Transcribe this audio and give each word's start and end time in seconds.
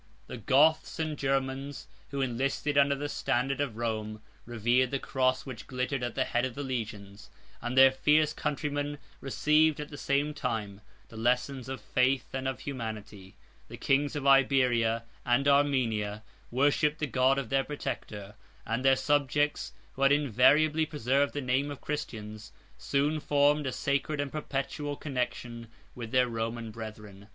76 0.25 0.25
The 0.41 0.45
Goths 0.51 0.99
and 0.99 1.15
Germans, 1.15 1.87
who 2.09 2.21
enlisted 2.23 2.75
under 2.75 2.95
the 2.95 3.07
standard 3.07 3.61
of 3.61 3.77
Rome, 3.77 4.19
revered 4.47 4.89
the 4.89 4.97
cross 4.97 5.45
which 5.45 5.67
glittered 5.67 6.01
at 6.01 6.15
the 6.15 6.23
head 6.23 6.43
of 6.43 6.55
the 6.55 6.63
legions, 6.63 7.29
and 7.61 7.77
their 7.77 7.91
fierce 7.91 8.33
countrymen 8.33 8.97
received 9.19 9.79
at 9.79 9.89
the 9.89 9.99
same 9.99 10.33
time 10.33 10.81
the 11.09 11.17
lessons 11.17 11.69
of 11.69 11.79
faith 11.79 12.33
and 12.33 12.47
of 12.47 12.61
humanity. 12.61 13.35
The 13.67 13.77
kings 13.77 14.15
of 14.15 14.25
Iberia 14.25 15.03
and 15.23 15.45
Armenia76a 15.45 16.23
worshipped 16.49 16.97
the 16.97 17.05
god 17.05 17.37
of 17.37 17.49
their 17.49 17.63
protector; 17.63 18.33
and 18.65 18.83
their 18.83 18.95
subjects, 18.95 19.71
who 19.93 20.01
have 20.01 20.11
invariably 20.11 20.87
preserved 20.87 21.33
the 21.33 21.41
name 21.41 21.69
of 21.69 21.79
Christians, 21.79 22.51
soon 22.75 23.19
formed 23.19 23.67
a 23.67 23.71
sacred 23.71 24.19
and 24.19 24.31
perpetual 24.31 24.95
connection 24.95 25.67
with 25.93 26.09
their 26.09 26.27
Roman 26.27 26.71
brethren. 26.71 27.27